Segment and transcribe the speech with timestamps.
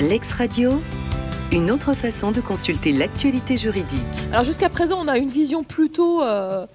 [0.00, 0.80] L'ex-radio,
[1.50, 3.98] une autre façon de consulter l'actualité juridique.
[4.30, 6.68] Alors jusqu'à présent, on a une vision plutôt, euh,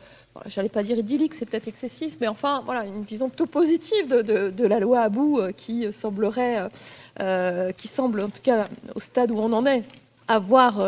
[0.48, 4.68] j'allais pas dire idyllique, c'est peut-être excessif, mais enfin voilà, une vision plutôt positive de,
[4.68, 6.68] la loi Abou euh, qui semblerait,
[7.22, 9.86] euh, qui semble en tout cas au stade où on en est,
[10.34, 10.80] avoir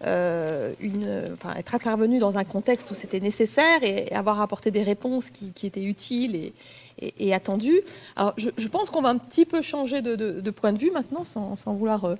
[0.00, 5.66] une, être intervenu dans un contexte où c'était nécessaire et avoir apporté des réponses qui,
[5.66, 6.52] étaient utiles et,
[7.00, 7.80] et, attendu.
[8.16, 11.56] Alors, je, pense qu'on va un petit peu changer de, point de vue maintenant, sans,
[11.66, 12.16] vouloir euh,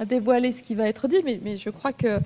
[0.04, 2.18] dévoiler ce qui va être dit, mais, je crois que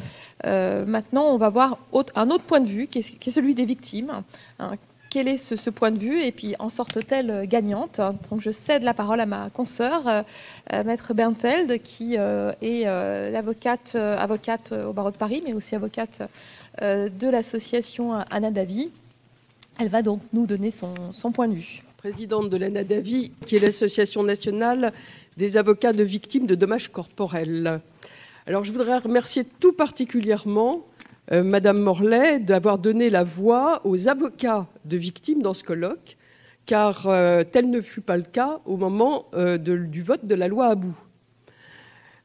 [0.44, 1.78] euh, maintenant, on va voir
[2.14, 4.22] un autre point de vue, qui est, celui des victimes.
[4.58, 4.72] Hein.
[5.16, 8.92] Quel est ce, point de vue et puis en sorte-t-elle gagnante Donc je cède la
[8.92, 12.84] parole à ma consoeur, euh, maître Bernfeld, qui est
[13.32, 16.20] l'avocate avocate au barreau de Paris, mais aussi avocate
[16.82, 18.90] de l'association Anna Davy,
[19.78, 20.92] elle va donc nous donner son,
[21.32, 21.82] point de vue.
[21.96, 24.92] Présidente de l'ANADAVI, qui est l'Association nationale
[25.38, 27.80] des avocats de victimes de dommages corporels.
[28.46, 30.84] Alors je voudrais remercier tout particulièrement
[31.32, 36.16] euh, Madame Morlaix d'avoir donné la voix aux avocats de victimes dans ce colloque,
[36.66, 40.46] car euh, tel ne fut pas le cas au moment euh, du vote de la
[40.46, 40.96] loi Abou.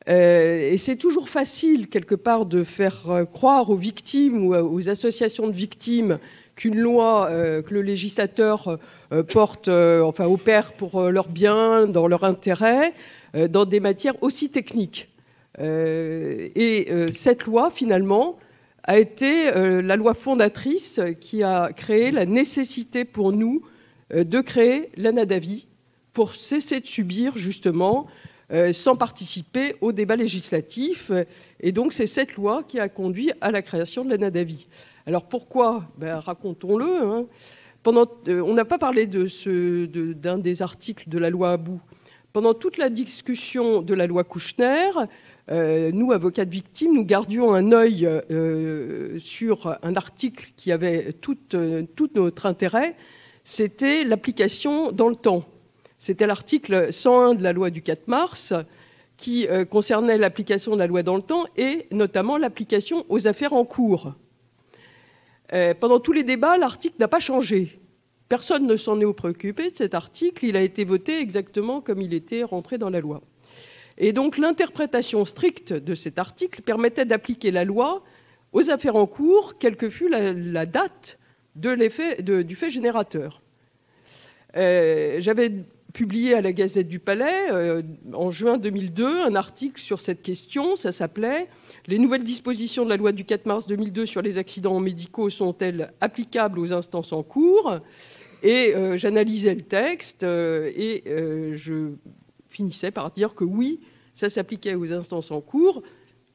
[0.08, 5.54] et c'est toujours facile, quelque part, de faire croire aux victimes ou aux associations de
[5.54, 6.20] victimes
[6.56, 8.80] qu'une loi que le législateur
[9.32, 12.94] porte, enfin opère pour leur bien, dans leur intérêt,
[13.50, 15.08] dans des matières aussi techniques.
[15.60, 18.38] et cette loi, finalement,
[18.84, 19.52] a été
[19.82, 23.62] la loi fondatrice qui a créé la nécessité pour nous
[24.12, 25.68] de créer l'ANADAVI
[26.14, 28.08] pour cesser de subir justement
[28.74, 31.12] sans participer au débat législatif.
[31.60, 34.68] Et donc c'est cette loi qui a conduit à la création de l'ANADAVI.
[35.06, 35.86] Alors pourquoi?
[35.98, 37.04] Ben, Racontons-le.
[37.04, 37.26] Hein.
[37.88, 41.82] Euh, on n'a pas parlé d'un des articles de la loi Abou.
[42.34, 45.06] Pendant toute la discussion de la loi Kouchner, euh,
[45.50, 51.38] nous, avocats de victimes, nous gardions un œil euh, sur un article qui avait tout,
[52.16, 52.96] notre intérêt,
[53.44, 55.44] c'était l'application dans le temps.
[55.98, 58.54] C'était l'article 101 de la loi du 4 mars
[59.18, 63.66] qui concernait l'application de la loi dans le temps et notamment l'application aux affaires en
[63.66, 64.14] cours.
[65.54, 67.80] Euh, pendant tous les débats, l'article n'a pas changé.
[68.30, 70.46] Personne ne s'en est préoccupé de cet article.
[70.46, 73.22] Il a été voté exactement comme il était rentré dans la loi.
[74.04, 78.04] Et donc l'interprétation stricte de cet article permettait d'appliquer la loi
[78.52, 81.20] aux affaires en cours, quelle que fût la, date
[81.56, 83.44] du fait générateur.
[84.58, 85.52] Euh, j'avais
[85.94, 90.76] publié à la Gazette du Palais euh, en juin 2002 un article sur cette question.
[90.76, 91.48] Ça s'appelait
[91.86, 95.94] Les nouvelles dispositions de la loi du 4 mars 2002 sur les accidents médicaux sont-elles
[96.02, 97.78] applicables aux instances en cours?
[98.42, 101.04] Et euh, j'analysais le texte et
[101.54, 101.92] je
[102.50, 103.80] finissais par dire que oui,
[104.14, 105.84] ça s'appliquait aux instances en cours,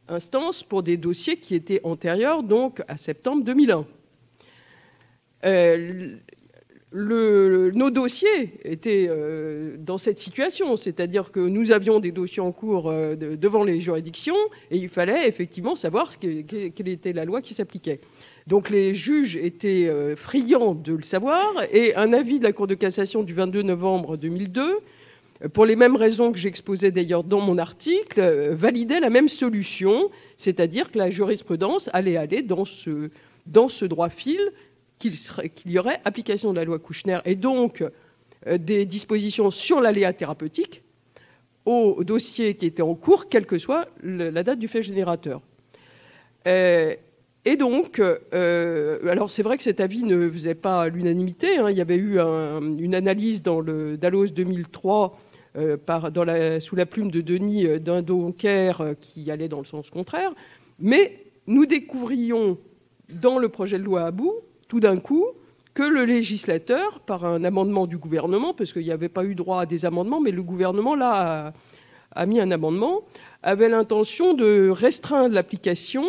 [0.08, 3.86] instances pour des dossiers qui étaient antérieurs donc à septembre 2001
[6.96, 12.88] nos dossiers étaient euh, dans cette situation, c'est-à-dire que nous avions des dossiers en cours
[12.88, 14.36] euh, devant les juridictions
[14.70, 18.00] et il fallait effectivement savoir quelle était la loi qui s'appliquait.
[18.46, 21.42] Donc les juges étaient euh, friands de le savoir
[21.72, 24.78] et un avis de la Cour de cassation du 22 novembre 2002,
[25.52, 28.20] pour les mêmes raisons que j'exposais d'ailleurs dans mon article,
[28.52, 33.10] validait la même solution, c'est-à-dire que la jurisprudence allait aller dans ce,
[33.46, 34.40] dans ce droit fil
[34.98, 35.12] qu'il
[35.66, 37.84] y aurait application de la loi Kouchner et donc
[38.46, 40.82] euh, des dispositions sur l'aléa thérapeutique
[41.64, 45.40] au dossier qui était en cours, quelle que soit la date du fait générateur.
[46.46, 46.94] Euh,
[47.44, 51.58] et donc, euh, alors c'est vrai que cet avis ne faisait pas l'unanimité.
[51.58, 51.70] Hein.
[51.70, 55.18] il y avait eu une analyse dans le Dallos 2003
[55.56, 60.32] la, sous la plume de Denis Dindonquer qui allait dans le sens contraire.
[60.78, 62.58] Mais nous découvrions
[63.08, 64.34] dans le projet de loi à bout
[64.68, 65.26] tout d'un coup
[65.74, 69.60] que le législateur, par un amendement du gouvernement, parce qu'il n'y avait pas eu droit
[69.60, 71.52] à des amendements, mais le gouvernement là
[72.12, 73.02] a, mis un amendement,
[73.42, 76.04] avait l'intention de restreindre l'application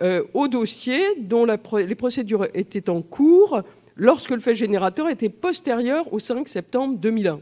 [0.00, 3.60] euh, aux dossiers dont les procédures étaient en cours
[3.94, 7.40] lorsque le fait générateur était postérieur au 5 septembre 2001.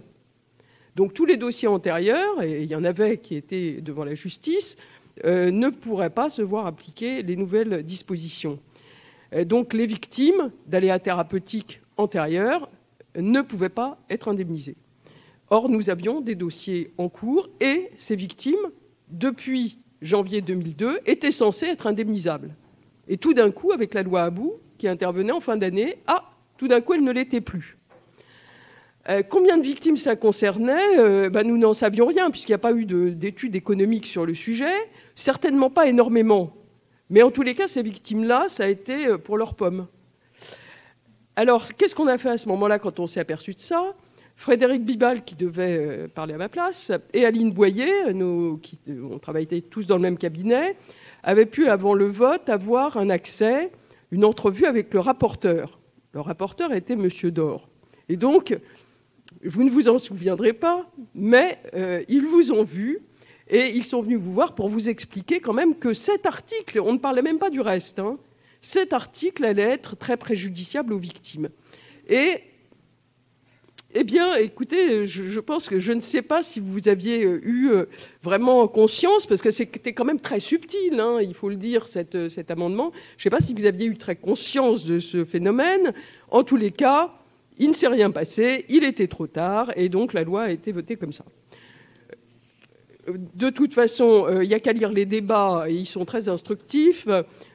[0.97, 4.77] Donc tous les dossiers antérieurs, et il y en avait qui étaient devant la justice,
[5.25, 8.59] euh, ne pourraient pas se voir appliquer les nouvelles dispositions.
[9.35, 12.69] Euh, donc les victimes d'aléas thérapeutiques antérieurs
[13.17, 14.77] ne pouvaient pas être indemnisées.
[15.51, 18.71] Or, nous avions des dossiers en cours et ces victimes,
[19.11, 22.55] depuis janvier 2002, étaient censées être indemnisables.
[23.07, 26.69] Et tout d'un coup, avec la loi Abou, qui intervenait en fin d'année, ah, tout
[26.69, 27.77] d'un coup, elles ne l'étaient plus.
[29.09, 32.59] Euh, combien de victimes ça concernait euh, ben, Nous n'en savions rien, puisqu'il n'y a
[32.59, 34.73] pas eu d'études économiques sur le sujet.
[35.15, 36.53] Certainement pas énormément.
[37.11, 39.87] Mais en tous les cas, ces victimes-là, ça a été euh, pour leurs pommes.
[41.35, 43.95] Alors, qu'est-ce qu'on a fait à ce moment-là quand on s'est aperçu de ça?
[44.37, 49.61] Frédéric Bibal, qui devait parler à ma place, et Aline Boyer, nous, qui, on travaillait
[49.61, 50.77] tous dans le même cabinet,
[51.23, 53.71] avaient pu, avant le vote, avoir un accès,
[54.11, 55.79] une entrevue avec le rapporteur.
[56.13, 57.09] Le rapporteur était M.
[57.31, 57.69] Dor.
[58.09, 58.59] Et donc,
[59.45, 63.01] vous ne vous en souviendrez pas, mais euh, ils vous ont vu
[63.49, 66.93] et ils sont venus vous voir pour vous expliquer quand même que cet article, on
[66.93, 68.19] ne parlait même pas du reste, hein,
[68.61, 71.49] cet article allait être très préjudiciable aux victimes.
[72.09, 72.41] Et,
[73.95, 77.71] eh bien, écoutez, je, pense que je ne sais pas si vous aviez euh, eu
[77.71, 77.85] euh,
[78.23, 82.51] vraiment conscience, parce que c'était quand même très subtil, hein, il faut le dire, cet
[82.51, 82.93] amendement.
[83.19, 85.93] Je ne sais pas si vous aviez eu très conscience de ce phénomène.
[86.31, 87.13] En tous les cas,
[87.63, 90.73] il ne s'est rien passé, il était trop tard, et donc la loi a été
[90.73, 91.25] votée comme ça.
[93.07, 96.29] De toute façon, euh, il n'y a qu'à lire les débats, et ils sont très
[96.29, 97.09] instructifs,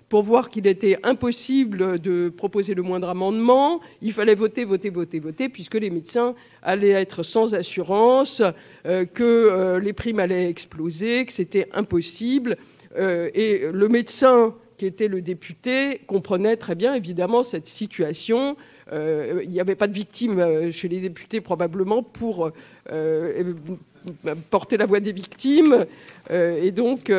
[0.07, 3.81] pour voir qu'il était impossible de proposer le moindre amendement.
[4.01, 8.41] Il fallait voter, voter, voter, voter, puisque les médecins allaient être sans assurance,
[8.85, 12.57] euh, que euh, les primes allaient exploser, que c'était impossible.
[12.97, 18.55] et le médecin qui était le député comprenait très bien, évidemment, cette situation.
[18.93, 22.51] Euh, il n'y avait pas de victimes euh, chez les députés probablement pour
[22.91, 23.53] euh,
[24.49, 25.85] porter la voix des victimes.
[26.31, 27.11] et donc,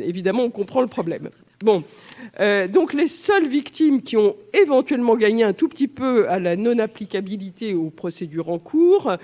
[0.00, 1.30] évidemment, on comprend le problème.
[1.62, 1.82] Bon,
[2.72, 7.74] donc les seules victimes qui ont éventuellement gagné un tout petit peu à la non-applicabilité
[7.74, 9.16] aux procédures en cours,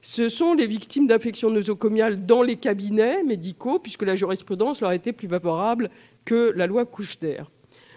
[0.00, 5.12] ce sont les victimes d'infections nosocomiales dans les cabinets médicaux, puisque la jurisprudence leur été
[5.12, 5.90] plus favorable
[6.28, 7.40] que la loi Kouchner.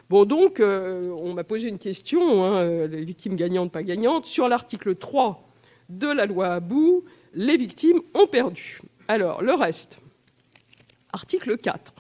[0.10, 4.26] Bon, donc, euh, on m'a posé une question, hein, euh, les victimes gagnantes, pas gagnantes.
[4.26, 5.50] Sur l'article 3
[5.90, 8.80] de la loi Abou, les victimes ont perdu.
[9.10, 10.00] Alors, le reste.
[11.12, 11.94] Article 4.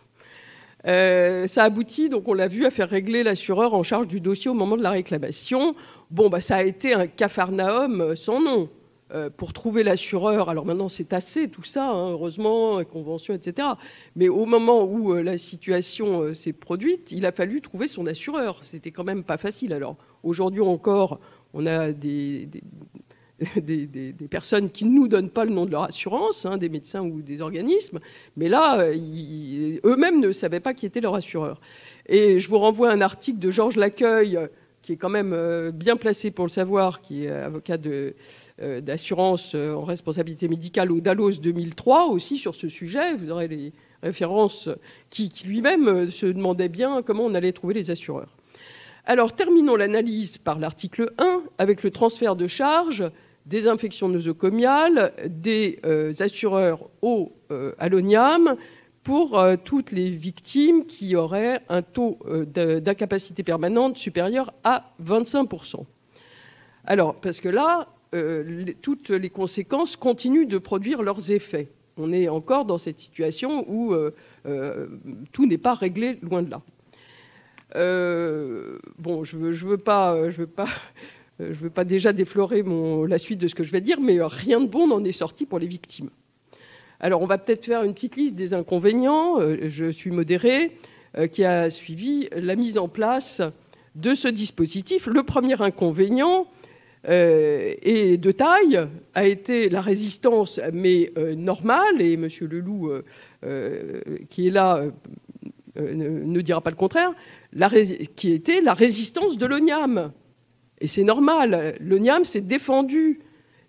[0.88, 4.50] Euh, ça aboutit, donc on l'a vu, à faire régler l'assureur en charge du dossier
[4.50, 5.76] au moment de la réclamation.
[6.12, 8.70] Bon, bah, ça a été un capharnaüm sans nom.
[9.14, 10.48] Euh, pour trouver l'assureur.
[10.48, 13.68] Alors maintenant, c'est assez tout ça, hein, heureusement, convention, etc.
[14.16, 18.06] Mais au moment où euh, la situation euh, s'est produite, il a fallu trouver son
[18.06, 18.62] assureur.
[18.64, 19.74] C'était quand même pas facile.
[19.74, 21.20] Alors aujourd'hui encore,
[21.54, 22.48] on a des,
[23.58, 27.02] des, personnes qui ne nous donnent pas le nom de leur assurance, hein, des médecins
[27.02, 28.00] ou des organismes,
[28.38, 28.92] mais là,
[29.84, 31.60] eux-mêmes ne savaient pas qui était leur assureur.
[32.08, 34.40] Et je vous renvoie à un article de Georges Laccueil,
[34.82, 38.12] qui est quand même bien placé pour le savoir, qui est avocat de, euh,
[38.82, 43.14] d'assurance euh, en responsabilité médicale au DALOS 2003 aussi sur ce sujet.
[43.16, 43.74] Vous aurez les
[44.04, 44.70] références
[45.10, 48.38] qui, lui-même euh, se demandait bien comment on allait trouver les assureurs.
[49.06, 53.10] Alors terminons l'analyse par l'article 1 avec le transfert de charges
[53.48, 55.80] des infections nosocomiales des
[56.20, 57.34] assureurs au
[57.80, 58.56] aloniam
[59.02, 65.84] pour toutes les victimes qui auraient un taux d'incapacité permanente supérieur à 25%.
[66.86, 71.70] Alors, parce que là, euh, toutes les conséquences continuent de produire leurs effets.
[71.96, 74.14] On est encore dans cette situation où euh,
[74.46, 74.88] euh,
[75.32, 76.62] tout n'est pas réglé, loin de là.
[79.00, 80.68] bon, je ne veux, pas, je veux, pas,
[81.40, 82.64] je veux pas déjà déflorer
[83.08, 85.46] la suite de ce que je vais dire, mais rien de bon n'en est sorti
[85.46, 86.10] pour les victimes.
[87.00, 89.40] Alors, on va peut-être faire une petite liste des inconvénients.
[89.64, 90.78] Je suis modéré,
[91.32, 93.42] qui a suivi la mise en place
[93.96, 95.08] de ce dispositif.
[95.08, 96.48] Le premier inconvénient,
[97.10, 102.28] euh, et de taille a été la résistance, mais euh, normale, et M.
[102.42, 102.92] Leloup,
[103.44, 104.84] euh, qui est là,
[105.76, 107.14] ne, dira pas le contraire,
[108.16, 110.12] qui était la résistance de l'ONIAM.
[110.80, 113.20] Et c'est normal, l'ONIAM s'est défendu,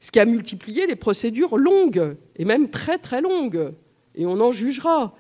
[0.01, 3.73] ce qui a multiplié les procédures longues, et même très très longues,
[4.15, 5.15] et on en jugera.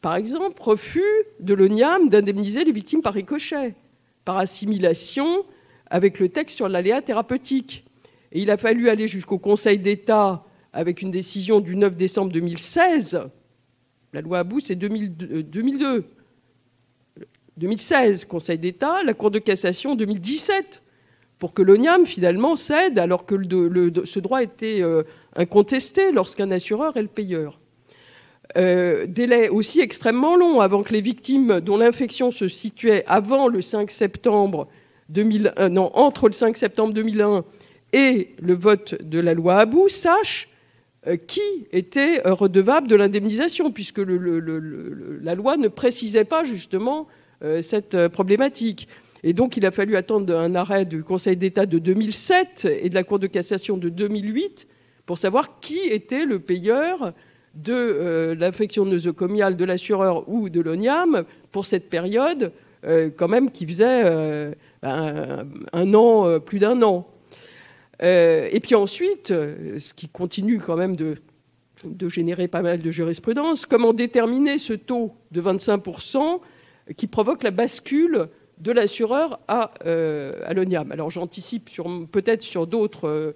[0.00, 1.02] Par exemple, refus
[1.40, 3.74] de l'ONIAM d'indemniser les victimes par ricochet,
[4.24, 5.44] par assimilation
[5.90, 7.84] avec le texte sur l'aléa thérapeutique.
[8.32, 13.22] Et il a fallu aller jusqu'au Conseil d'État avec une décision du 9 décembre 2016.
[14.12, 16.04] La loi Abou, c'est 2002.
[17.56, 20.82] 2016, Conseil d'État, la Cour de cassation 2017,
[21.38, 23.34] pour que l'ONIAM finalement cède alors que
[24.04, 25.02] ce droit était euh,
[25.34, 27.60] incontesté lorsqu'un assureur est le payeur.
[28.56, 33.60] Euh, délai aussi extrêmement long avant que les victimes dont l'infection se situait avant le
[33.60, 34.68] 5 septembre
[35.94, 37.44] entre le 5 septembre 2001
[37.92, 40.48] et le vote de la loi Abou sache
[41.06, 41.40] euh, qui
[41.72, 47.06] était euh, redevable de l'indemnisation, puisque la loi ne précisait pas justement
[47.44, 48.88] euh, cette problématique.
[49.22, 52.94] Et donc, il a fallu attendre un arrêt du Conseil d'État de 2007 et de
[52.94, 54.66] la Cour de cassation de 2008
[55.06, 57.12] pour savoir qui était le payeur
[57.54, 62.52] de l'infection nosocomiale de l'assureur ou de l'ONIAM pour cette période,
[62.84, 64.52] quand même, qui faisait
[64.84, 67.06] euh, un, an, plus d'un an.
[68.00, 71.16] et puis ensuite, ce qui continue quand même de,
[72.08, 76.40] générer pas mal de jurisprudence, comment déterminer ce taux de 25%
[76.96, 80.90] qui provoque la bascule de l'assureur à, à l'ONIAM.
[80.92, 81.70] Alors j'anticipe
[82.10, 83.34] peut-être sur d'autres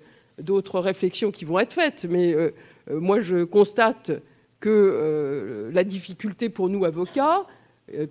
[0.78, 2.34] réflexions qui vont être faites, mais
[2.90, 4.10] euh, moi, je constate
[4.60, 7.44] que euh, la difficulté pour nous, avocats, euh,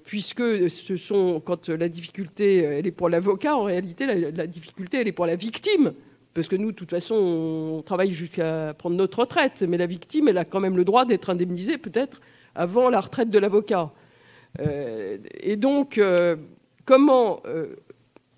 [0.03, 5.07] puisque ce sont, quand la difficulté elle est pour l'avocat, en réalité, la, difficulté elle
[5.07, 5.93] est pour la victime.
[6.33, 10.29] Parce que nous, de toute façon, on travaille jusqu'à prendre notre retraite, mais la victime,
[10.29, 12.21] elle a quand même le droit d'être indemnisée peut-être
[12.55, 13.91] avant la retraite de l'avocat.
[14.59, 15.99] et donc,
[16.85, 17.41] comment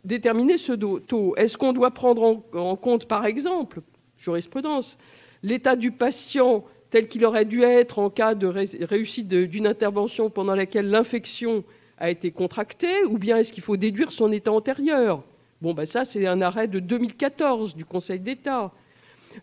[0.03, 1.35] déterminer ce taux?
[1.35, 3.81] Est-ce qu'on doit prendre en compte, par exemple,
[4.17, 4.97] jurisprudence,
[5.43, 6.63] l'état du patient
[6.93, 11.63] tel qu'il aurait dû être en cas de réussite d'une intervention pendant laquelle l'infection
[11.97, 15.23] a été contractée, ou bien est-ce qu'il faut déduire son état antérieur?
[15.59, 18.71] Bon, ben ça, c'est un arrêt de 2014 du Conseil d'État.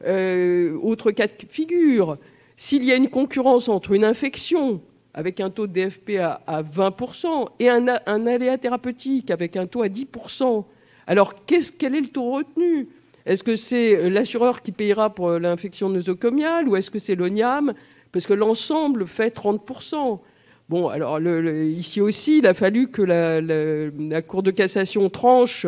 [0.07, 2.19] Euh, autre cas de figure,
[2.55, 4.81] s'il y a une concurrence entre une infection
[5.13, 9.89] avec un taux de DFP à, 20% et un, aléa thérapeutique avec un taux à
[9.89, 10.65] 10%,
[11.09, 12.91] alors quel est le taux retenu?
[13.27, 17.75] Est-ce que c'est l'assureur qui payera pour l'infection nosocomiale ou est-ce que c'est l'ONIAM?
[18.13, 20.21] Parce que l'ensemble fait 30%.
[20.69, 25.67] Bon, alors ici aussi, il a fallu que la, Cour de cassation tranche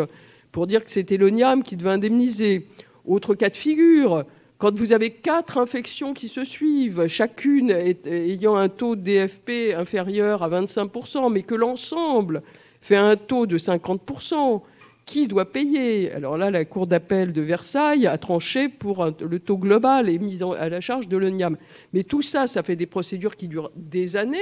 [0.53, 2.69] pour dire que c'était l'ONIAM qui devait indemniser.
[3.05, 4.25] Autre cas de figure,
[4.59, 7.73] quand vous avez quatre infections qui se suivent, chacune
[8.07, 12.43] ayant un taux de DFP inférieur à 25%, mais que l'ensemble
[12.81, 14.63] fait un taux de 50%,
[15.05, 19.59] qui doit payer Alors là, la Cour d'appel de Versailles a tranché pour le taux
[19.59, 21.57] global et mis à la charge de l'ONIAM.
[21.93, 24.39] Mais tout ça, ça fait des procédures qui durent des années.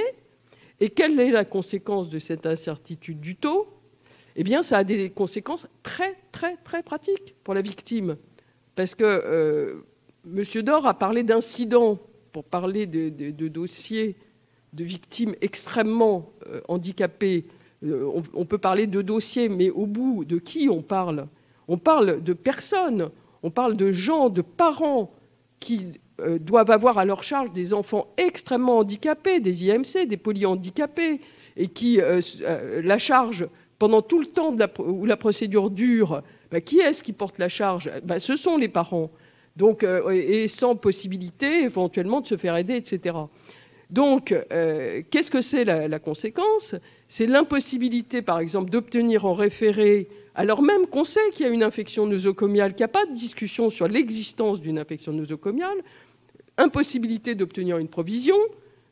[0.79, 3.67] Et quelle est la conséquence de cette incertitude du taux?
[4.35, 8.17] Eh bien, ça a des conséquences très, très, très pratiques pour la victime.
[8.75, 9.81] Parce que euh,
[10.25, 10.43] M.
[10.63, 11.99] Dor a parlé d'incidents
[12.31, 14.15] pour parler de, dossiers
[14.73, 17.45] de victimes extrêmement euh, handicapées
[17.83, 21.27] euh, on peut parler de dossiers, mais au bout de qui on parle?
[21.67, 23.09] On parle de personnes,
[23.43, 25.11] on parle de gens, de parents
[25.59, 31.21] qui euh, doivent avoir à leur charge des enfants extrêmement handicapés, des IMC, des polyhandicapés,
[31.57, 32.21] et qui euh,
[32.83, 33.47] la charge
[33.79, 36.21] pendant tout le temps où la procédure dure.
[36.51, 37.89] Bah, qui est-ce qui porte la charge?
[38.03, 39.09] Bah, Ce sont les parents.
[39.57, 43.15] Donc, et sans possibilité éventuellement de se faire aider, etc.
[43.89, 46.75] Donc, qu'est-ce que c'est la conséquence?
[47.11, 51.61] C'est l'impossibilité, par exemple, d'obtenir en référé, alors même qu'on sait qu'il y a une
[51.61, 55.75] infection nosocomiale, qu'il n'y a pas de discussion sur l'existence d'une infection nosocomiale,
[56.57, 58.37] impossibilité d'obtenir une provision,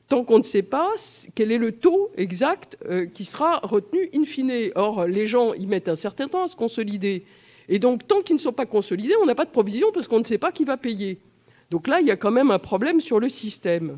[0.09, 0.89] tant qu'on ne sait pas
[1.33, 4.69] quel est le taux exact euh, qui sera retenu in fine.
[4.75, 7.23] Or, les gens y mettent un certain temps à se consolider.
[7.69, 10.19] Et donc, tant qu'ils ne sont pas consolidés, on n'a pas de provision parce qu'on
[10.19, 11.19] ne sait pas qui va payer.
[11.71, 13.97] Donc là, il y a quand même un problème sur le système.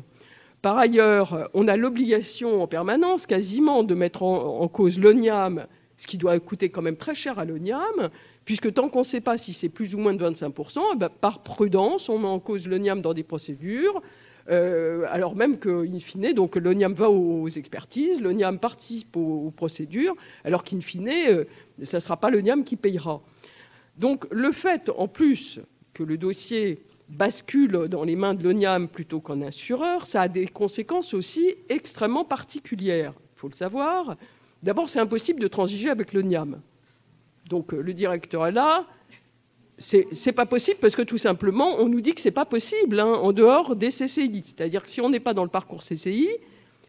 [0.62, 5.66] Par ailleurs, on a l'obligation en permanence, quasiment, de mettre en, cause l'ONIAM,
[5.96, 8.10] ce qui doit coûter quand même très cher à l'ONIAM,
[8.44, 11.08] puisque tant qu'on ne sait pas si c'est plus ou moins de 25%, eh ben,
[11.08, 14.00] par prudence, on met en cause l'ONIAM dans des procédures,
[14.50, 20.14] euh, alors même qu'in fine, donc l'ONIAM va aux, expertises, l'ONIAM participe aux, procédures,
[20.44, 21.44] alors qu'in fine, euh,
[21.82, 23.20] ça ne sera pas l'ONIAM qui payera.
[23.96, 25.60] Donc le fait, en plus,
[25.92, 30.46] que le dossier bascule dans les mains de l'ONIAM plutôt qu'en assureur, ça a des
[30.46, 33.12] conséquences aussi extrêmement particulières.
[33.36, 34.16] Il faut le savoir.
[34.62, 36.60] D'abord, c'est impossible de transiger avec l'ONIAM.
[37.48, 38.86] Donc euh, le directeur est là.
[39.78, 43.14] C'est pas possible parce que tout simplement, on nous dit que c'est pas possible hein,
[43.14, 44.42] en dehors des CCI.
[44.44, 46.28] C'est-à-dire que si on n'est pas dans le parcours CCI,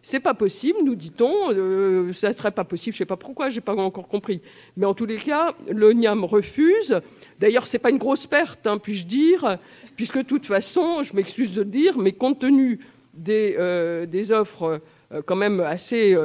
[0.06, 1.54] c'est pas possible, nous dit-on.
[1.54, 2.94] Euh, ça serait pas possible.
[2.94, 4.42] Je sais pas pourquoi, j'ai pas encore compris.
[4.76, 7.00] Mais en tous les cas, l'ONIAM refuse.
[7.40, 9.58] D'ailleurs, c'est pas une grosse perte, hein, puis-je dire,
[9.96, 12.80] puisque de toute façon, je m'excuse de le dire, mais compte tenu
[13.14, 14.82] des, euh, offres
[15.14, 16.18] euh, quand même assez,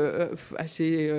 [0.56, 1.12] assez,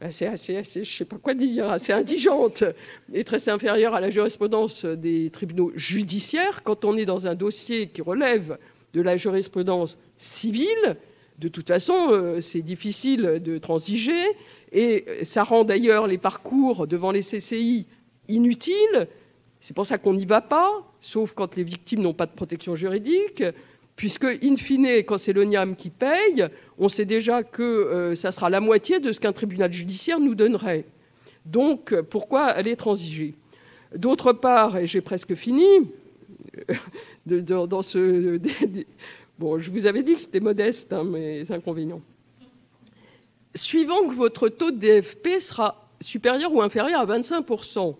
[0.00, 2.64] assez, assez, assez, je sais pas quoi dire, assez indigentes
[3.12, 7.86] et très inférieures à la jurisprudence des tribunaux judiciaires, quand on est dans un dossier
[7.86, 8.58] qui relève
[8.94, 10.96] de la jurisprudence civile,
[11.40, 14.22] de toute façon, euh, c'est difficile de transiger
[14.72, 17.86] et ça rend d'ailleurs les parcours devant les CCI
[18.28, 19.08] inutiles.
[19.58, 20.70] C'est pour ça qu'on n'y va pas,
[21.00, 23.42] sauf quand les victimes n'ont pas de protection juridique,
[23.96, 26.46] puisque, in fine, quand c'est l'ONIAM qui paye,
[26.78, 30.34] on sait déjà que euh, ça sera la moitié de ce qu'un tribunal judiciaire nous
[30.34, 30.84] donnerait.
[31.46, 33.34] Donc, pourquoi aller transiger?
[33.96, 35.64] D'autre part, et j'ai presque fini,
[37.26, 38.38] dans ce...
[39.40, 42.02] Bon, je vous avais dit que c'était modeste, hein, mes inconvénients.
[43.54, 47.96] Suivant que votre taux de DFP sera supérieur ou inférieur à 25%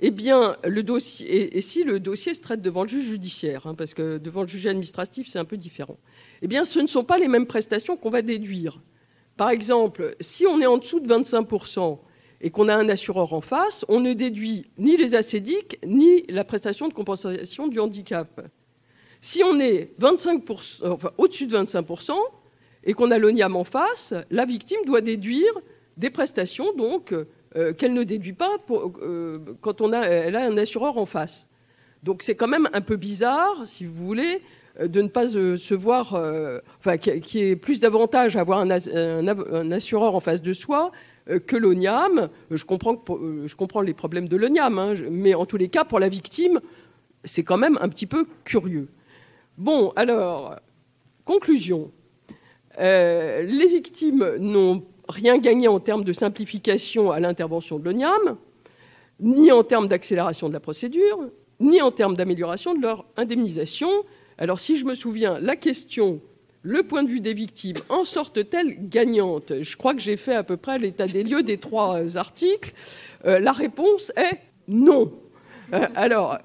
[0.00, 3.74] eh bien, le dossier, et, si le dossier se traite devant le juge judiciaire, hein,
[3.74, 5.98] parce que devant le juge administratif, c'est un peu différent,
[6.40, 8.80] eh bien, ce ne sont pas les mêmes prestations qu'on va déduire.
[9.36, 11.98] Par exemple, si on est en dessous de 25%
[12.40, 16.44] et qu'on a un assureur en face, on ne déduit ni les acédiques ni la
[16.44, 18.40] prestation de compensation du handicap.
[19.24, 22.10] Si on est 25%, au-dessus de 25%
[22.82, 25.52] et qu'on a l'ONIAM en face, la victime doit déduire
[25.96, 27.14] des prestations donc
[27.56, 31.46] euh, qu'elle ne déduit pas euh, quand on a, elle a un assureur en face.
[32.02, 34.42] Donc c'est quand même un peu bizarre, si vous voulez,
[34.80, 36.20] euh, de ne pas se voir,
[36.80, 40.90] enfin, qui est plus d'avantage à avoir un, assureur en face de soi
[41.46, 42.28] que l'ONIAM.
[42.50, 43.00] Je comprends,
[43.46, 46.58] je comprends les problèmes de l'ONIAM, hein, mais en tous les cas, pour la victime,
[47.22, 48.88] c'est quand même un petit peu curieux.
[49.58, 50.56] Bon, alors,
[51.24, 51.90] conclusion.
[52.78, 58.36] les victimes n'ont rien gagné en termes de simplification à l'intervention de l'ONIAM,
[59.20, 61.28] ni en termes d'accélération de la procédure,
[61.60, 63.88] ni en termes d'amélioration de leur indemnisation.
[64.38, 66.20] Alors si je me souviens, la question,
[66.62, 70.42] le point de vue des victimes, en sortent-elles gagnantes Je crois que j'ai fait à
[70.42, 72.72] peu près l'état des lieux des trois articles.
[73.24, 75.12] Euh, la réponse est non.
[75.72, 76.38] Euh, alors,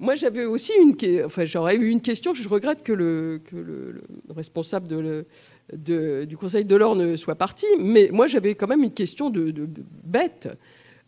[0.00, 2.32] moi j'avais aussi une, enfin j'aurais eu une question.
[2.34, 3.40] Je regrette que le,
[4.34, 5.26] responsable de
[5.72, 9.52] du Conseil de l'Or ne soit parti, mais moi j'avais quand même une question de,
[10.04, 10.48] bête.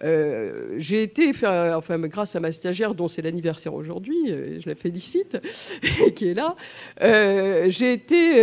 [0.02, 1.30] Euh, j'ai été
[1.75, 5.38] enfin, grâce à ma stagiaire dont c'est l'anniversaire aujourd'hui, euh, je la félicite,
[6.14, 6.56] qui est là.
[7.02, 8.42] Euh, j'ai été,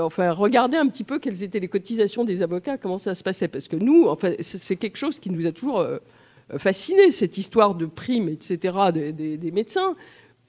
[0.00, 3.46] enfin, regarder un petit peu quelles étaient les cotisations des avocats, comment ça se passait,
[3.46, 5.86] parce que nous, enfin, c'est quelque chose qui nous a toujours
[6.56, 8.72] fasciné cette histoire de primes, etc.
[8.92, 9.94] des médecins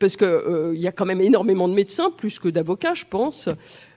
[0.01, 3.47] parce qu'il euh, y a quand même énormément de médecins, plus que d'avocats, je pense.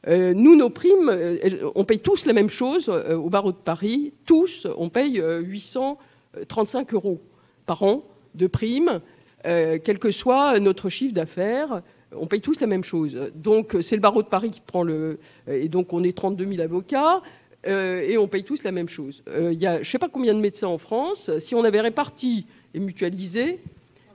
[0.06, 4.12] Euh, nous, nos primes, euh, on paye tous la même chose au barreau de Paris.
[4.26, 7.20] Tous, on paye 835 euros
[7.64, 9.00] par an de primes,
[9.42, 11.82] quel que soit notre chiffre d'affaires.
[12.16, 13.18] On paye tous la même chose.
[13.34, 15.18] Donc, c'est le barreau de Paris qui prend le.
[15.48, 17.22] Et donc, on est 32 000 avocats.
[17.66, 19.22] Et on paye tous la même chose.
[19.28, 21.30] Il y a, je ne sais pas combien de médecins en France.
[21.38, 23.60] Si on avait réparti et mutualisé,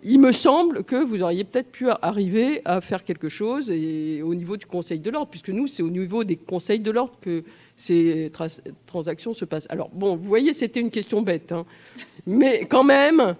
[0.03, 4.33] il me semble que vous auriez peut-être pu arriver à faire quelque chose et au
[4.33, 7.43] niveau du Conseil de l'ordre, puisque nous, c'est au niveau des conseils de l'ordre que
[7.75, 8.31] ces
[8.85, 9.67] transactions se passent.
[9.69, 11.65] Alors, bon, vous voyez, c'était une question bête, hein.
[12.25, 13.35] mais quand même,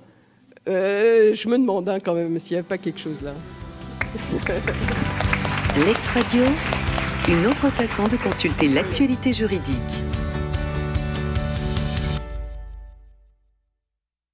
[0.68, 3.34] euh, je me demande hein, quand même s'il n'y a pas quelque chose là.
[5.86, 6.44] L'ex-radio,
[7.28, 10.04] une autre façon de consulter l'actualité juridique.